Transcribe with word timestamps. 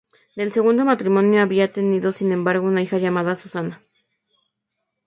Del 0.35 0.51
segundo 0.51 0.83
matrimonio 0.83 1.43
había 1.43 1.71
tenido 1.73 2.11
sin 2.11 2.31
embargo 2.31 2.65
una 2.65 2.81
hija 2.81 2.97
llamada 2.97 3.35
Susana. 3.35 3.83